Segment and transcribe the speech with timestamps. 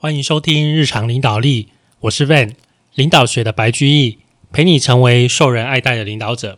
[0.00, 1.70] 欢迎收听日常领导力，
[2.02, 2.52] 我是 Van，
[2.94, 4.18] 领导学的白居易，
[4.52, 6.56] 陪你成为受人爱戴的领导者。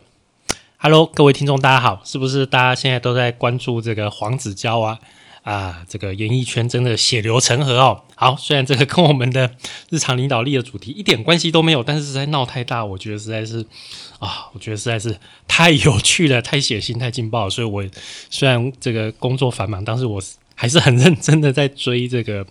[0.77, 4.99] Hello，各位听众，大家好，是不是大家现在都在关注这个黄子佼啊？
[5.41, 8.03] 啊，这个演艺圈真的血流成河哦。
[8.13, 9.55] 好，虽然这个跟我们的
[9.89, 13.65] 日常领导力的主题一点关系都没有，但是实在闹太大，我觉得实在是
[14.19, 15.17] 啊，我觉得实在是
[15.47, 17.49] 太有趣了，太血腥，太劲爆。
[17.49, 17.83] 所以我
[18.29, 20.21] 虽然这个工作繁忙，但是我。
[20.55, 22.45] 还是很认真的在追这个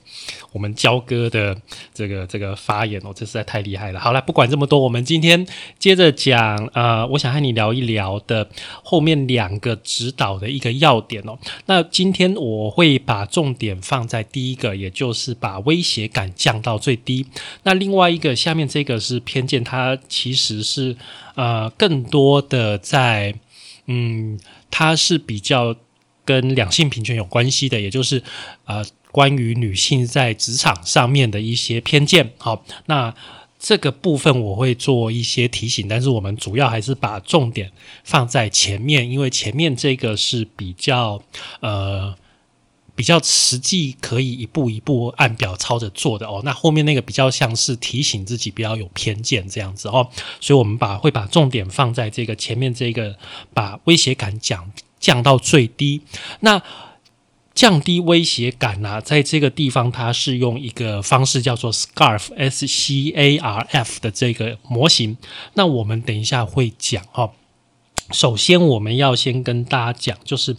[0.52, 1.56] 我们焦哥的
[1.94, 4.00] 这个这个发言哦，这实在太厉害了。
[4.00, 5.46] 好了，不管这么多，我们今天
[5.78, 8.48] 接着讲呃，我想和你聊一聊的
[8.82, 11.38] 后面两个指导的一个要点哦。
[11.66, 17.26] 那今天我会把重点放在第一个，也就是把威胁感降到最低。
[17.62, 20.96] 那另外一个下面这个是偏见，它其实是
[21.36, 23.34] 呃更多的在
[23.86, 25.76] 嗯，它是比较。
[26.24, 28.22] 跟两性平权有关系的，也就是
[28.64, 32.32] 呃，关于女性在职场上面的一些偏见。
[32.38, 33.14] 好，那
[33.58, 37.70] 这个部分我会做一些提醒，但是我们主要还是把重点
[38.04, 41.22] 放在前面，因为前面这个是比较
[41.60, 42.14] 呃
[42.94, 46.40] 比较实际，可以一步一步按表操着做的哦。
[46.44, 50.08] 那后面那个比较像是提醒自己不要有偏见这样子哦。
[50.40, 53.16] 所以我们把会把重点放在这个前面这个，
[53.52, 54.72] 把威胁感讲。
[55.00, 56.02] 降到最低，
[56.40, 56.62] 那
[57.52, 59.00] 降低威胁感呢？
[59.00, 65.16] 在这个地方，它是用一个方式叫做 SCARF S C A R F 的这个模型。
[65.54, 67.32] 那我们等一下会讲哈。
[68.12, 70.56] 首先，我们要先跟大家讲，就是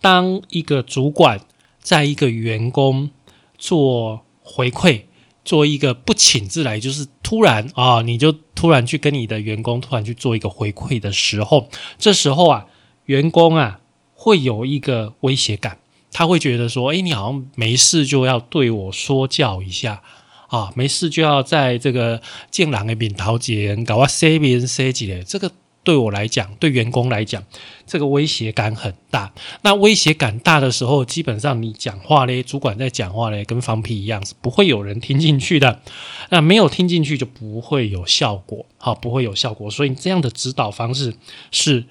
[0.00, 1.40] 当一个主管
[1.80, 3.10] 在一个员工
[3.58, 5.02] 做回馈，
[5.44, 12.66] 做一个不请自来，就是突然啊，你就突然去跟你的员工突然去做一个回馈的时候，这时候啊。
[13.08, 13.80] 员工啊，
[14.14, 15.78] 会有一个威胁感，
[16.12, 20.02] 他会觉得说：“哎，你好像没事就要对我说教一下
[20.48, 25.50] 啊，没事就要在这个见狼的面桃节搞我塞别人塞几嘞。”这个
[25.82, 27.42] 对我来讲，对员工来讲，
[27.86, 29.32] 这个威胁感很大。
[29.62, 35.80] 那威胁感大的时候，基本上你讲话嘞，主管在讲话嘞，跟放屁一样，是不会有人听进去的。
[36.28, 39.70] 那没有听进去，就不会有效果，好，不会有效果。
[39.70, 41.14] 所以这样的指导方式
[41.50, 41.86] 是。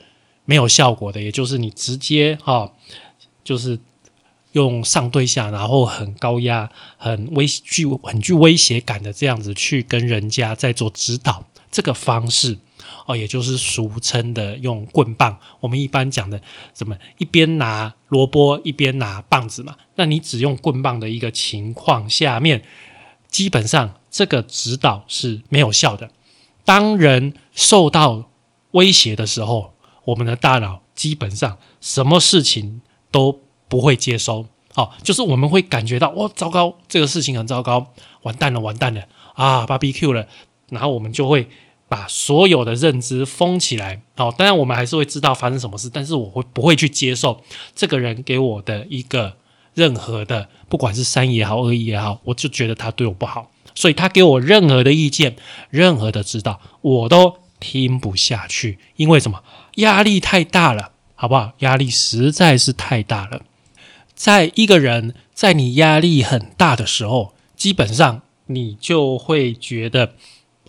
[0.48, 2.72] 没有效果的，也就是你直接哈，
[3.44, 3.78] 就是
[4.54, 12.58] 用上对下，然后很高压、很威具、很具威胁感的这样子去跟人家在做指导，这个方式
[13.06, 15.38] 哦，也就是俗称的用棍棒。
[15.60, 16.42] 我们一般讲的
[16.72, 19.76] 怎么一边拿萝卜一边拿棒子嘛？
[19.96, 22.64] 那你只用棍棒的一个情况下面，
[23.30, 26.10] 基本上这个指导是没有效的。
[26.64, 28.30] 当人受到
[28.72, 29.74] 威胁的时候。
[30.08, 32.82] 我们的大脑基本上什么事情
[33.12, 39.04] 都不会接收，好，就是我们会感觉到哇，糟糕，这个事情很糟糕，完蛋了，完蛋了。
[39.34, 40.28] 啊芭比 Q 了，
[40.70, 41.48] 然后我们就会
[41.88, 47.44] 把所有的认知封起来，好，当然我们还是会知道发生什么事，但是我会不会去接受
[47.76, 49.36] 这个人给我的一个
[49.74, 55.36] 任何的，不管是善意也好，恶意也好，我就觉得他对我不好，所以他给我任何的意见，
[55.70, 59.44] 任何的指导，我都听不下去，因为什么？
[59.76, 61.54] 压力太大了，好不好？
[61.60, 63.44] 压力实在是太大了。
[64.16, 70.16] 在一个人在你压力很大的时候，基本上你就会觉得，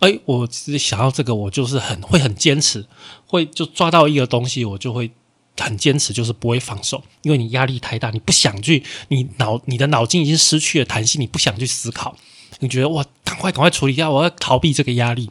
[0.01, 2.87] 哎，我只想要这个，我就是很会很坚持，
[3.27, 5.11] 会就抓到一个东西，我就会
[5.59, 7.03] 很坚持，就是不会放手。
[7.23, 12.17] 因为你压力太大，你不想去，你脑你的脑筋已经失去了弹性，你不想去思考，
[12.61, 15.31] 你觉得哇，赶快赶快处理掉，我要逃避这个压力。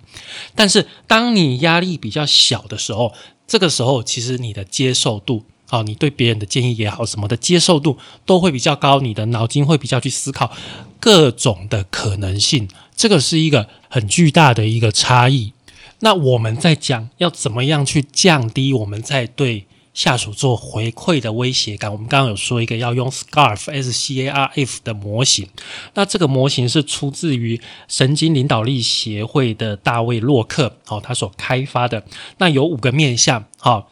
[0.55, 3.13] 但是当你压力比较小的时候，
[3.47, 10.51] 这个时候，其实你的接受度，啊，你对别人的建议也好，什么的接受度都会比较高，你的脑筋会比较去思考
[10.99, 15.53] 各种的可能性，这个是一个很巨大的一个差异。
[15.99, 19.66] 那我们在讲要怎么样去降低我们在对。
[19.97, 25.49] 下属做回馈的威胁感，我们刚刚有说一个要用 SCARF S C A R F 的模型，
[25.95, 32.03] 那这个模型是出自于神经领导力协会的大卫洛克，哦，他所开发的。
[32.37, 33.89] 那有五个面向，好，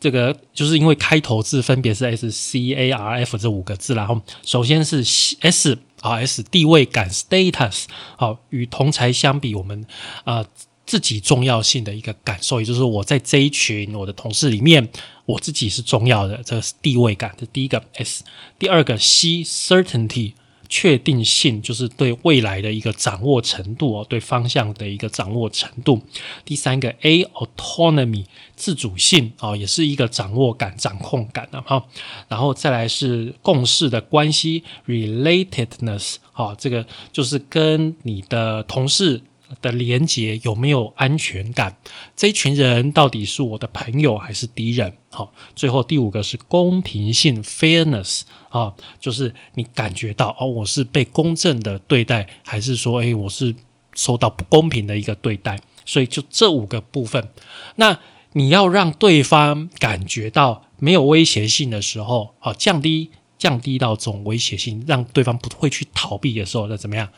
[0.00, 5.04] 这个就是因为开头字分别是 S C A R F 这五个字，然后首先是
[5.38, 7.84] S 啊 S 地位感 Status，
[8.16, 9.86] 好，与同才相比，我们
[10.24, 10.44] 啊。
[10.86, 14.86] 自己重要性的一个感受，也就是我在这一群我的同事里面，
[15.24, 18.22] 我自己是重要的，这是地位感，这第一个 S。
[18.58, 20.34] 第二个 C certainty
[20.68, 26.02] 确定性，就是对未来的一个掌握程度哦，对方向的一个掌握程度。
[26.44, 31.84] 第三个 A autonomy 自主性哦，也是一个掌握感、掌控感的哈。
[32.28, 39.22] 然后再来是共事的关系 relatedness 哦，这个就是跟你的同事。
[39.60, 41.76] 的连接有没有安全感？
[42.16, 44.96] 这一群人到底是我的朋友还是敌人？
[45.10, 53.54] 好，最后第五个是公平性 （fairness） 啊，就是你感觉到哦，我是被公正的对待，还是说，诶，我是
[53.94, 55.60] 受到不公平的一个对待？
[55.84, 57.28] 所以就这五个部分，
[57.76, 57.98] 那
[58.32, 67.08] 你要让对方感觉到没有威胁性的时候，好，降低降低到这种威胁性，让对方不会去逃避的时候，那怎么样？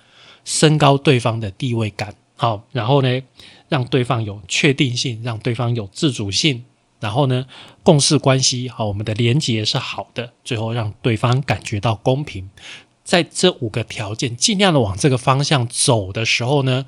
[0.44, 3.20] 升高对方的地位感，好，然后呢，
[3.68, 6.64] 让对方有确定性，让对方有自主性，
[7.00, 7.46] 然后呢，
[7.82, 12.48] 共事关系好，我们的连结是好的，最后让对方感觉到公平，
[13.02, 16.86] 在这五个条件尽量的往这个方向走的时候呢，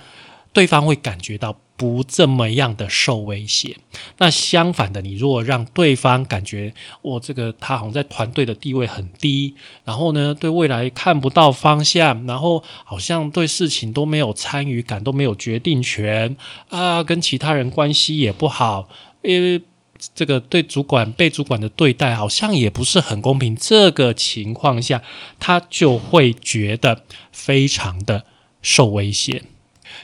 [0.53, 1.57] 对方会感觉到。
[1.79, 3.77] 不这么样的受威胁，
[4.19, 9.55] 那相反的，你如果让对方感觉我这个他好像在团队的地位很低，
[9.85, 16.37] 然后呢，对未来看不到方向，然后好像对事情都没有参与感，都没有决定权
[16.69, 18.89] 啊，跟其他人关系也不好，
[19.23, 19.63] 因为
[20.15, 25.01] 这个对主管被主管的对待好像也不是很公平，这个情况下，
[25.39, 28.25] 他就会觉得非常的
[28.63, 29.45] 受威胁。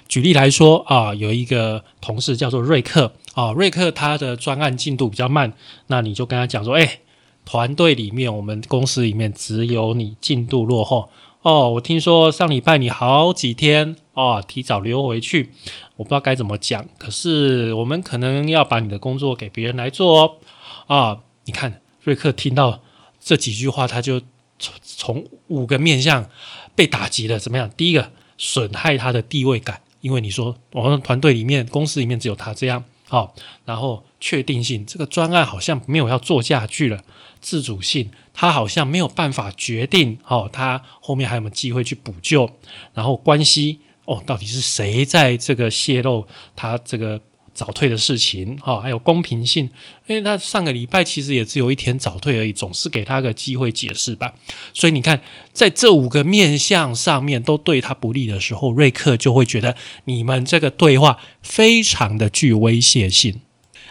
[0.09, 5.53] 举例来说啊，有一个同事叫做瑞克啊，瑞克他的专案进度比较慢，
[5.89, 7.01] 那你就跟他讲说，哎，
[7.45, 11.11] 团队里面我们公司里面只有你进度落后
[11.43, 15.51] 哦，我听说上礼拜你好几天哦提早溜回去，
[15.97, 20.37] 我不知道该怎么讲，可是我们可能要把你的工作给别人来做哦
[20.87, 22.81] 啊，你看瑞克听到
[23.21, 24.21] 这几句话，他就
[24.59, 26.31] 从从五个面向
[26.75, 27.71] 被打击了，怎么样？
[27.77, 29.81] 第一个损害他的地位感。
[30.05, 33.35] 因为你说我们团队里面、公司里面只有他这样好，
[33.65, 37.03] 然后确定性这个专案好像没有要做下去了，
[37.41, 42.51] 自主性他好像没有办法决定哦，他后面还有没有机会去补救？
[42.93, 47.19] 然后关系哦，到底是谁在这个泄露他这个？
[47.55, 49.71] 早退的事情，哈，还有公平性，
[50.07, 54.35] 因为他上个礼拜其实也只有一天早退而已，总是给他个机会解释吧。
[54.73, 55.23] 所以你看，
[55.53, 63.41] 在这五个面相上面都对他不利的时候，瑞克就会觉得你们这个对话非常的具威胁性。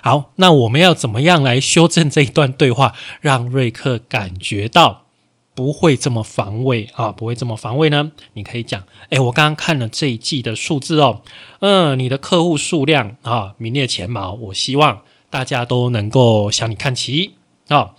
[0.01, 5.02] 好，那我们要怎么样来修正这一段对话，让瑞克感觉到？
[5.55, 8.11] 不会这么防卫啊，不会这么防卫呢？
[8.33, 11.21] 你可以讲，哎，我刚刚看了这一季的数字哦，
[11.59, 17.35] 嗯，你的客户数量啊名列前茅，我希望大家都能够向你看齐
[17.67, 17.91] 啊。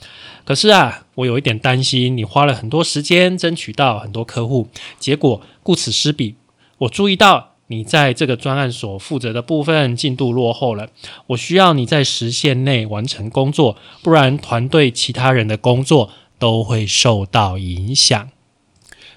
[0.45, 4.69] 可是啊，我有一点担心，你花了很多时间争取到很多客户，
[4.99, 6.35] 结果顾此失彼。
[6.79, 10.89] 我注意到你在这个专案所负责的部分进度落后了，
[11.29, 16.11] 我需要你在时限内完成工作，不然团队其他人的工作。
[16.45, 18.29] 都会受到影响。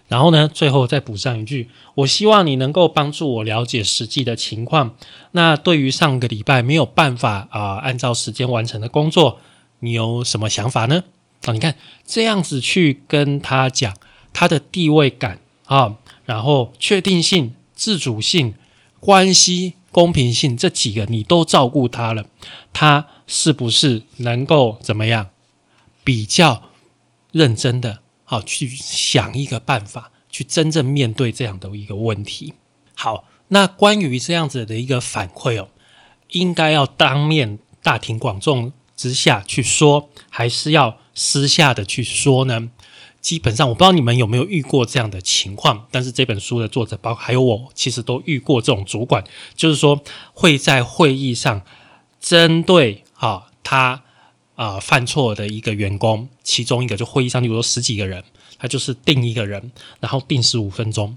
[0.08, 4.96] 然后呢，最后再补上一句：我希望你能够帮助我了解实际的情况。
[5.32, 9.42] 那对于上个礼拜没有办法啊按照时间完成的工作，
[9.80, 11.04] 你有什么想法呢？
[11.44, 11.76] 啊，你看
[12.06, 13.94] 这样子去跟他讲
[14.32, 18.54] 他的地位感啊，然后确定性、自主性、
[19.02, 22.24] 关系、公平性这几个你都照顾他了，
[22.72, 25.28] 他是不是能够怎么样
[26.06, 26.64] 比较？
[27.32, 32.54] 认真的，好去想一个办法，去真正面对这样的一个问题。
[32.96, 35.70] 好，那关于这样子的一个反馈哦，
[36.32, 42.70] 应该要当面大庭广众之下去说，还是要私下的去说呢？
[43.20, 49.24] 基本上，我不知道你们有没有遇过这样的情况，但是这本书的作者，包括还有我，其实都遇过这种主管，
[49.56, 50.02] 就是说
[50.34, 51.62] 会在会议上
[52.20, 54.04] 针对啊他。
[54.58, 58.24] 啊，犯错的一个员工，其中一个就会议上，例如说十几个人，
[58.58, 61.16] 他就是定一个人，然后定十五分钟，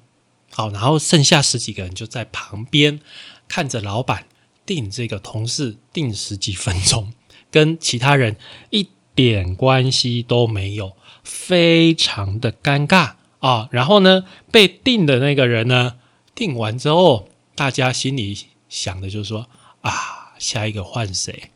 [0.50, 3.00] 好，然后剩下十几个人就在旁边
[3.48, 4.26] 看着老板
[4.66, 7.14] 定这个同事定十几分钟，
[7.50, 8.36] 跟其他人
[8.68, 10.92] 一点关系都没有，
[11.24, 13.70] 非常的尴尬啊。
[13.72, 15.96] 然后呢，被定的那个人呢，
[16.34, 18.36] 定完之后，大家心里
[18.68, 19.48] 想的就是说
[19.80, 21.50] 啊，下一个换谁？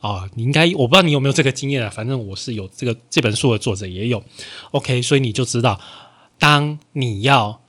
[0.00, 4.22] 啊，你应该我不知道你有没有这个经验啊，反正我是有这个这本书的作者也有
[4.70, 5.80] ，OK，所以你就知道，
[6.38, 7.60] 当你要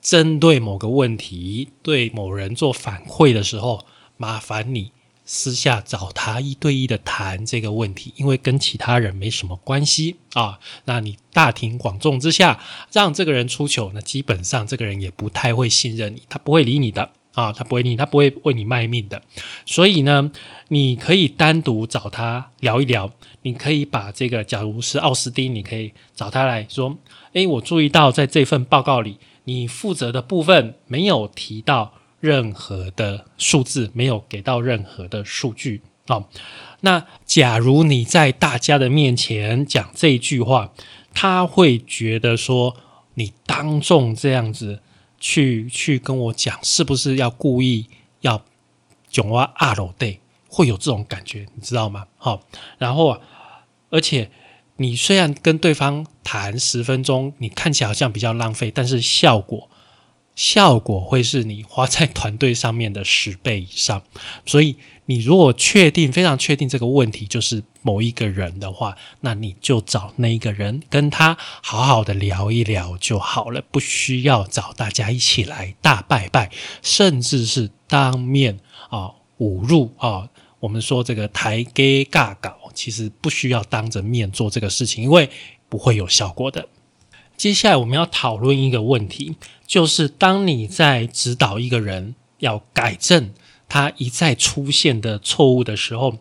[0.00, 3.84] 针对某个问题对某人做反馈的时候，
[4.16, 4.92] 麻烦你
[5.26, 10.58] 私下找他一对一的谈这个问题，因为跟其他人没什么关系啊。
[10.84, 12.60] 那你大庭广众之下
[12.92, 19.22] 让这个人出糗，那基本上这个人也不太会信任你，他不会理你的啊，他不会你，他不会为你卖命的。
[19.66, 20.30] 所以呢，
[20.68, 23.12] 你可以单独找他聊一聊，
[23.42, 26.96] 你可以把这个，假如是奥斯汀，你可以找他来说，
[27.34, 31.92] 诶，我注意到在这份报告里，你负责的部分没有提到。
[32.20, 36.24] 任何的数字没有给到任何的数据啊。
[36.80, 40.72] 那假如你在大家的面前讲这句话，
[41.12, 42.74] 他会觉得说
[43.12, 44.80] 你当众这样子
[45.24, 47.88] 去去跟我讲，是不是要故意
[48.20, 48.44] 要
[49.10, 50.20] 囧挖二楼对？
[50.48, 52.06] 会有这种感觉，你知道吗？
[52.18, 52.42] 好，
[52.76, 53.20] 然后啊
[53.88, 54.30] 而且
[54.76, 59.70] 你虽然跟对方谈十分钟，你看起来好像比较浪费，但是效果。
[60.36, 64.02] 效果会是你花在团队上面的十倍以上，
[64.44, 76.50] 所以你如果确定非常确定这个问题就是某一个人的话，那你就找那一个人跟他好好的聊一聊就好了，不需要找大家一起来大拜拜，
[76.82, 78.58] 甚至是当面
[78.88, 80.28] 啊侮辱啊，
[80.60, 85.28] 我们说这个台阶尬搞，其实不需要当着面做这个事情，因为
[85.68, 86.66] 不会有效果的。
[87.36, 93.34] 接下来我们要讨论一个问题，就是当你在指导一个人要改正
[93.74, 96.16] 他一再出现的错误的时候，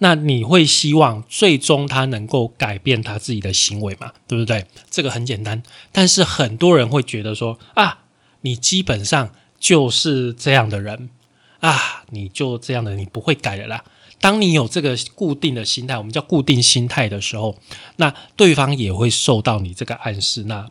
[0.00, 4.12] 那你会希望最终他能够改变他自己的行为嘛？
[4.26, 4.66] 对不对？
[4.90, 8.00] 这个很简单，但是很多人会觉得说啊，
[8.42, 11.08] 你基本上就是这样的人
[11.60, 13.82] 啊，你就这样的，你不会改的啦。
[14.20, 17.56] 当你有这个固定的心态，我们叫固定心态的时候，
[17.96, 20.68] 那对方也会受到你这个暗示，那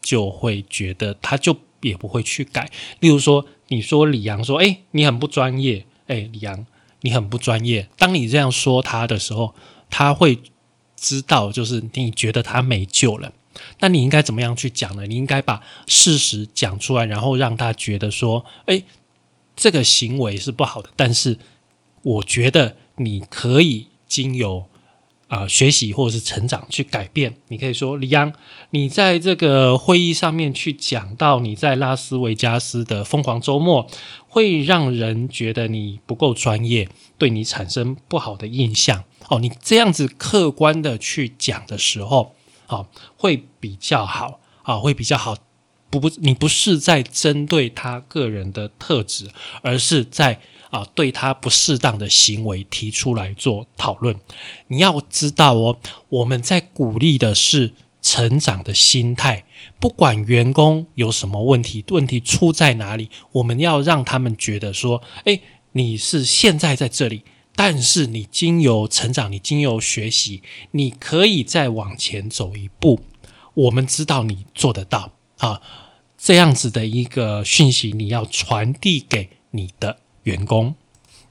[0.00, 2.68] 就会觉得他就也不会去改。
[2.98, 6.66] 例如说，你说李阳说：“哎，你很不专业。”哎，李阳，
[7.02, 7.88] 你很不专业。
[7.96, 9.54] 当你这样说他的时候，
[9.88, 10.40] 他会
[10.96, 13.32] 知道，就是你觉得他没救了。
[13.78, 15.06] 那你应该怎么样去讲呢？
[15.06, 18.82] 你应该把事实讲出来，然后让他觉得说：“哎，
[19.54, 21.38] 这个行为是不好的。”但是
[22.02, 22.76] 我觉得。
[22.96, 24.66] 你可以经由
[25.34, 27.34] 啊学习或者是成长去改变。
[27.48, 28.32] 你可以说李阳，
[28.70, 33.88] 你在这个会议上面去讲到你在拉斯维加斯的疯狂周末，
[34.28, 36.88] 会让人觉得你不够专业，
[37.18, 39.02] 对你产生不好的印象。
[39.28, 42.34] 哦，你这样子客观的去讲的时候，
[42.66, 45.36] 好会比较好啊，会比较好。
[45.90, 49.30] 不不，你不是在针对他个人的特质，
[49.62, 50.40] 而是在。
[50.74, 54.16] 啊，对他不适当的行为提出来做讨论。
[54.66, 55.78] 你要知道哦，
[56.08, 59.44] 我们在鼓励的是成长的心态。
[59.78, 65.40] 不管员工有什么问题，问题出在哪里，我们要让他们觉得说：，诶，
[65.72, 67.22] 你是现在在这里，
[67.54, 73.00] 但是你经由成长，你经由学习，你可以再往前走一步。
[73.54, 75.62] 我们知道你做得到啊，
[76.18, 79.98] 这样子的一个讯息，你要传递给你的。
[80.24, 80.74] 员工，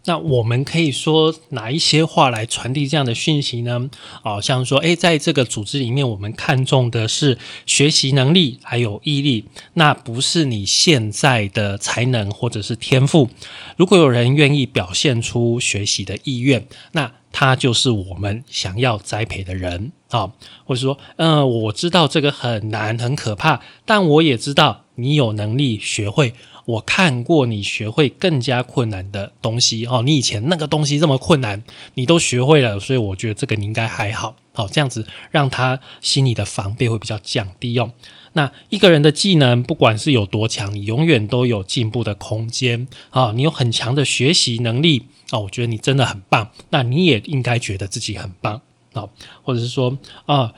[0.06, 3.90] 那我们可以说哪一些话来传递这样的讯息呢？
[4.24, 9.46] 哦，像说，诶，在这个组织里面，我们看重的是学习能力还有毅力，
[9.76, 13.30] 那不是你现在的才能或者是天赋。
[13.78, 20.34] 如果有人愿意表现出学习的意愿，那他就是我们想要栽培的人啊。
[20.66, 26.34] 或者说，嗯，我知道这个很难很可怕，但我也知道你有能力学会。
[26.66, 31.62] 我看过你学会更加困难的东西哦，你以前那个东西这么困难，
[31.96, 37.92] 你都学会了，所以我觉得这个你应该还好，好这样子让他心里的防备会比较降低哦。
[38.36, 43.32] 那一个人的技能不管是有多强，你永远都有进步的空间啊。
[43.36, 46.50] 你有很强的学习能力啊，我觉得你真的很棒。
[46.70, 48.62] 那你也应该觉得自己很棒
[48.94, 49.08] 啊，
[49.44, 50.54] 或者是说啊，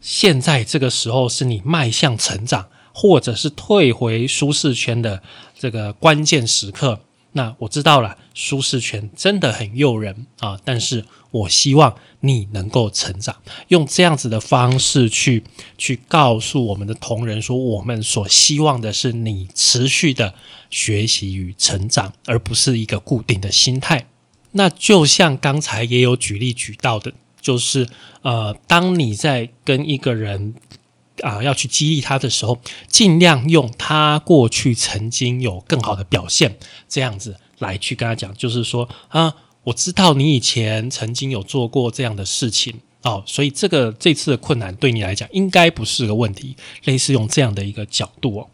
[0.00, 2.66] 现在这个时候是你迈向成长。
[2.98, 5.22] 或者是退回舒适圈的
[5.54, 6.98] 这个关键时刻，
[7.32, 10.58] 那我知道了，舒适圈真的很诱人啊！
[10.64, 13.36] 但是我希望你能够成长，
[13.68, 15.44] 用这样子的方式去
[15.76, 20.32] 去告诉我们的同仁说，我们所希望的是你持续的
[20.70, 24.06] 学习与成长，而不是一个固定的心态。
[24.52, 27.12] 那就像刚才也有举例举到的，
[27.42, 27.86] 就是
[28.22, 30.54] 呃，当你在跟一个人。
[31.22, 32.58] 啊，要去激励他的时候，
[32.88, 36.56] 尽量用他过去曾经有更好的表现，
[36.88, 46.56] 这样子来去跟他讲，就是说啊，我知道你以前曾经有做过这样的事情哦，所以这个这次的困难对你来讲应该不是个问题。
[46.84, 48.50] 类似用这样的一个角度哦，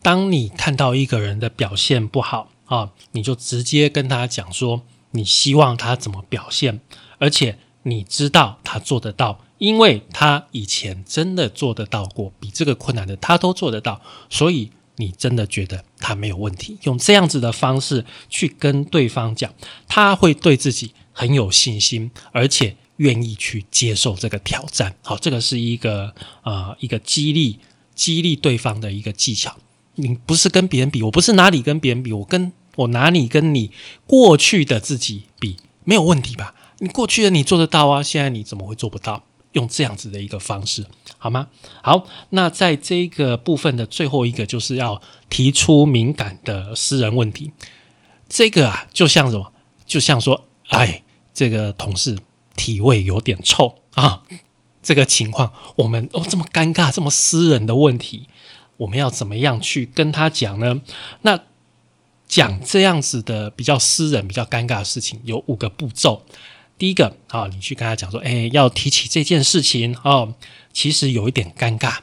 [0.00, 4.82] 当你看到一个人的表现不好啊，你就直接跟他讲说，
[5.12, 6.80] 你希望他怎么表现，
[7.18, 16.78] 而且你知道他做得到，因为他以前真的做得到过，比这个困难的他都做得到，所以你真的觉得他没有问题。
[16.82, 19.52] 用这样子的方式去跟对方讲，
[19.88, 24.94] 他会对自己很有信心，而且愿意去接受这个挑战。
[25.02, 27.58] 好，这个是一个呃一个激励
[27.94, 29.56] 激励对方的一个技巧。
[29.96, 32.52] 你不是跟别人比，我不是拿你跟别人比，我跟。
[32.76, 33.70] 我拿你跟你
[34.06, 36.54] 过去的自己比，没有问题吧？
[36.82, 39.22] 你过去的你做得到啊，现在你怎么会做不到？
[39.52, 40.84] 用这样子的一个方式，
[41.18, 41.48] 好吗？
[41.82, 47.52] 好，那在这个部分的最后一个，就是要提出敏感的私人问题。
[48.28, 49.52] 这个啊，就像什么？
[49.86, 52.18] 就像说，哎，这个同事
[52.56, 54.22] 体味有点臭啊，
[54.82, 58.26] 这个情况，我们哦这么尴尬，这么私人的问题，
[58.78, 60.80] 我们要怎么样去跟他讲呢？
[61.20, 61.38] 那
[62.26, 66.24] 讲这样子的比较私人、比较尴尬的事情，有五个步骤。
[66.82, 70.34] 第一个啊，你去跟他讲说，哎，要提起这件事情哦，
[70.72, 71.98] 其实有一点尴尬。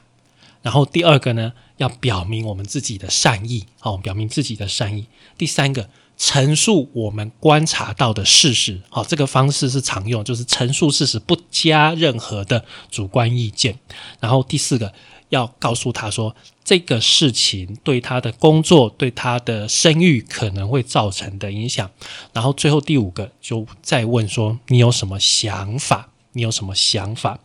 [0.62, 5.08] 然后第二个呢，要表明我们自己的善意哦，表明自己的善意。
[5.38, 8.80] 第三个，陈述我们观察到的事实。
[8.92, 13.78] 哦，这个方式是常用，就是陈述事实，不加任何的主观意见。
[14.22, 14.94] 然后第四个。
[15.30, 21.90] 要告诉他说，这个事情对他的工作、对他的声誉可能会造成的影响。
[22.34, 26.10] 然后最后第五个就再问说，你有什么想法？
[26.34, 27.40] 你有什么想法？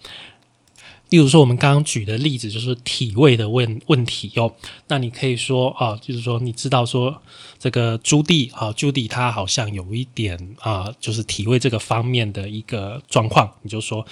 [1.10, 4.54] 例如说，我们刚刚举的例子就是体位的问问题哟。
[4.88, 7.22] 那你可以说啊，就是说你知道说
[7.58, 14.04] 这个朱棣啊，朱棣他好像有一点啊，就是体位这个方面的一个状况，你就说。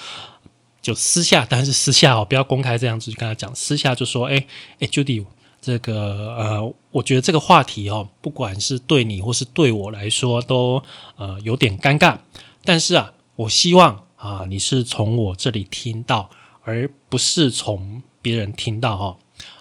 [0.82, 3.54] 就私下，但是私下哦，不要公开这样子去跟他讲。
[3.54, 4.44] 私下就说：“哎
[4.80, 5.24] 哎，Judy，
[5.60, 10.82] 这个呃，我觉得这个话题哦，不管是对你或是对我来说，都
[11.16, 12.18] 呃有点尴尬。
[12.64, 16.28] 但是啊，我希望啊，你是从我这里听到，
[16.64, 19.16] 而不是从别人听到哈。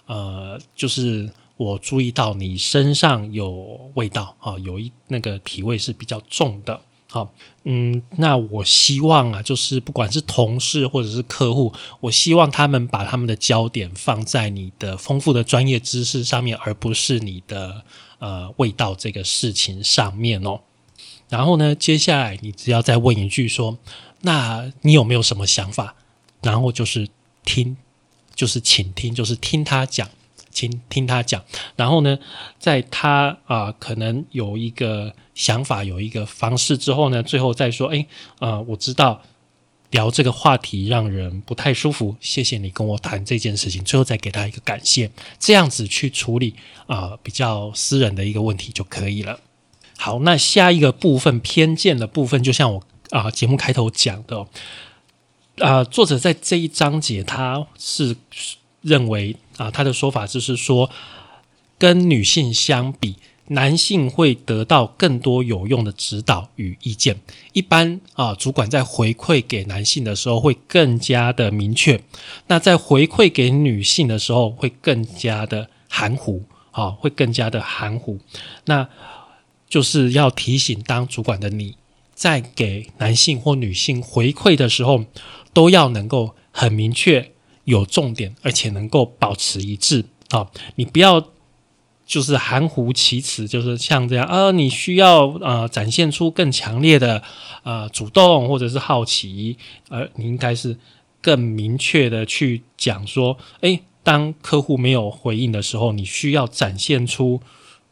[0.08, 6.82] 呃，就是我注意到你身上有味道啊，有一那个体味是比较重的。”
[7.14, 7.34] 好，
[7.66, 17.84] 嗯，那我希望啊，就是不管是同事或者是客户，我希望他们把他们的焦点放在你的丰富的专业知识上面，而不是你的
[18.20, 20.62] 呃味道这个事情上面哦。
[21.28, 23.78] 然后呢，接下来你只要再问一句说，
[24.22, 25.96] 那你有没有什么想法？
[26.42, 27.10] 然后就是
[27.44, 27.76] 听，
[28.34, 30.10] 就是请听，就是听他讲。
[30.52, 31.44] 听听他讲，
[31.76, 32.20] 然后呢，
[32.60, 38.06] 在他啊可能有一个想法，有一个方式之后呢，最后再说，哎，
[38.40, 39.22] 啊，我知道
[39.90, 45.10] 聊这个话题让人不太舒服，谢谢你跟我谈这件事情，最后再给他一个感谢，
[45.40, 46.56] 这样子去处理
[46.88, 49.40] 啊比较私人的一个问题就可以了。
[49.98, 54.46] 好，那下一个部分偏见的部分，就像我啊节目开头讲的，
[55.60, 58.16] 啊，作者在这一章节他是。
[58.84, 60.90] 认为啊，他的说法就是说，
[61.78, 63.18] 跟女性相比，
[63.50, 67.22] 男性会得到更多有用的指导与意见。
[67.54, 72.02] 一般啊，主管在回馈给男性的时候会更加的明确，
[72.48, 78.18] 那在回馈给女性的时候会更加的含糊啊，会更加的含糊。
[78.66, 78.90] 那
[79.70, 81.76] 就是要提醒当主管的你
[82.16, 85.06] 在给男性或女性回馈的时候，
[85.54, 87.32] 都要能够很明确。
[87.66, 90.50] 有重点，而且能够保持一致啊！
[90.76, 91.30] 你不要
[92.06, 94.52] 就是含糊其辞，就是像这样啊！
[94.52, 97.22] 你需要呃展现出更强烈的
[97.64, 99.58] 呃主动或者是好奇，
[99.90, 100.78] 而你应该是
[101.22, 107.42] 更明确的去讲说：诶，当客户没有回应的时候，你需要展现出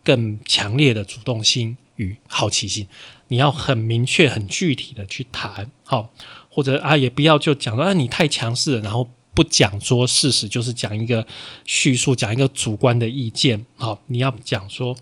[0.03, 2.87] 更强烈的主动性与好奇心。
[3.27, 6.09] 你要很明确、很具体的去谈，好，
[6.49, 9.07] 或者啊，也不要就讲说啊，你太强势了，然后。
[9.39, 11.25] 不讲说事实，就是讲一个
[11.63, 13.65] 叙述，讲一个主观的意见。
[13.77, 14.97] 好，你要讲说，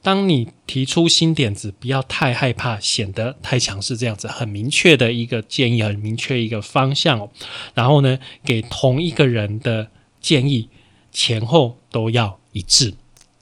[0.00, 7.28] 当你提出新点子，不要太害怕显得太强势，这样子很明确的一个建议，很明确一个方向哦。
[7.74, 9.88] 然后呢，给同一个人的
[10.18, 10.70] 建议
[11.12, 12.94] 前后都要一致。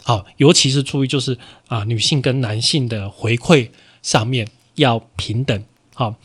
[0.03, 3.71] 好，尤其是注意就是啊，女性跟男性的回馈
[4.03, 5.65] 上面要平等。
[5.95, 6.17] 好，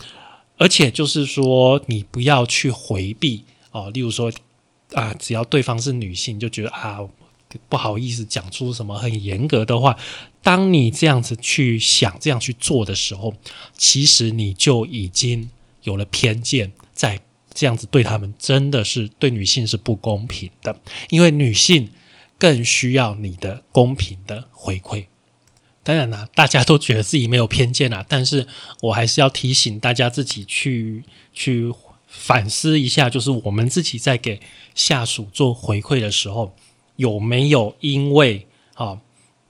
[0.57, 3.43] 而且就是说，你不要去回避。
[3.75, 4.31] 哦，例如说
[4.93, 6.99] 啊，只要对方是女性，就觉得啊
[7.67, 9.97] 不好意思讲出什么很严格的话。
[10.41, 13.33] 当你这样子去想、这样去做的时候，
[13.75, 15.49] 其实你就已经
[15.83, 17.19] 有了偏见，在
[17.53, 21.89] 这样子对他们真的是对女性是不公平的，因为女性
[22.37, 25.07] 更需要你的公平的回馈。
[25.83, 28.47] 当然啦，大家都觉得自己没有偏见啦，但是
[28.81, 31.69] 我还是要提醒大家自己去去
[32.17, 34.39] 反思一下，就是我们自己在给
[34.73, 36.55] 下属做回馈的时候，
[36.95, 38.99] 有没有因为啊，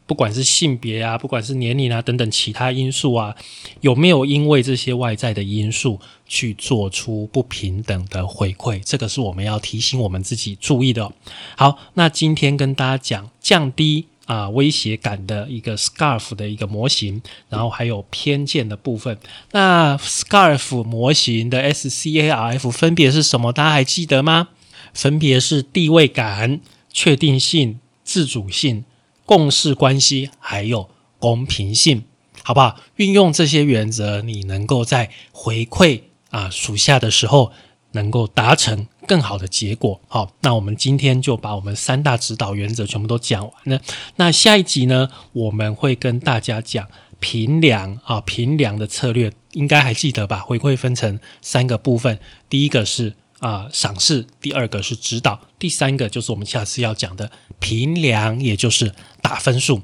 [0.06, 3.36] 不管是性别啊，不管是年龄啊等等其他因素啊，
[3.82, 8.82] 有没有因为这些外在的因素去做出不平等的回馈？
[8.84, 11.12] 这个是我们要提醒我们自己注意的。
[11.56, 14.08] 好，那今天跟大家讲降低。
[14.26, 19.18] 啊，威胁感的一个 scarf 的一个模型，然后还有偏见的部分。
[19.52, 23.54] 那 scarf 模型的 S C A R F 分别是什么？
[23.54, 24.50] 大家还记得吗？
[24.94, 26.62] 分别是地位感、
[26.92, 28.86] 确定性、自主性、
[29.26, 32.04] 共识关系，还有公平性，
[32.44, 32.80] 好不好？
[32.96, 37.52] 运用这些原则，你能够在回馈啊属下的时候。
[37.96, 43.82] 能够达成更好的结果，好，那我们今天就把我们三大指导原则全部都讲完了。
[44.18, 46.88] 那下一集呢，我们会跟大家讲
[47.20, 50.40] 评量啊，评量的策略应该还记得吧？
[50.40, 59.82] 回馈分成三个部分，第一个是啊赏识，第二个是指导，第三个就是我们下次要讲的评量，也就是打分数。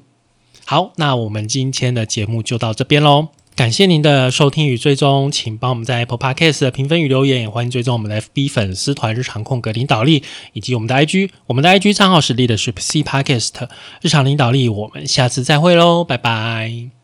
[0.65, 3.29] 好，那我们今天的节目就到这边喽。
[3.55, 13.69] 感谢您的收听与追踪，请帮我们在 Apple Podcast 的评分与留言，也欢迎追踪我们的 FB 粉丝团日常空格领导力，以及我们的 IG，我们的 IG 账号是 Leadership C Podcast
[14.01, 17.00] 日常领导力，我们下次再会喽，拜拜。